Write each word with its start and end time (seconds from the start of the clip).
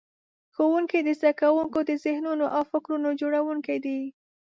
ښوونکي 0.55 0.99
د 1.03 1.09
زده 1.19 1.31
کوونکو 1.41 1.79
د 1.89 1.91
ذهنونو 2.05 2.45
او 2.55 2.61
فکرونو 2.71 3.09
جوړونکي 3.21 3.77
دي. 3.85 3.99